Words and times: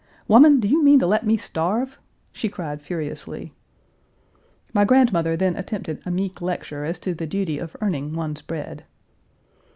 "Woman, 0.27 0.59
do 0.59 0.67
you 0.67 0.81
mean 0.81 0.97
to 0.97 1.05
let 1.05 1.27
me 1.27 1.37
starve?" 1.37 1.99
she 2.31 2.49
cried 2.49 2.81
furiously. 2.81 3.53
My 4.73 4.83
grandmother 4.83 5.37
then 5.37 5.55
attempted 5.55 6.01
a 6.07 6.09
meek 6.09 6.41
lecture 6.41 6.83
as 6.83 6.97
to 7.01 7.13
the 7.13 7.27
duty 7.27 7.59
of 7.59 7.75
earning 7.81 8.13
one's 8.13 8.41
bread. 8.41 8.85